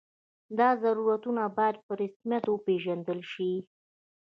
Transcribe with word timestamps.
دا 0.57 0.69
ضرورتونه 0.83 1.43
باید 1.57 1.77
په 1.85 1.91
رسمیت 2.01 2.45
وپېژندل 2.49 3.19
شي. 3.31 3.51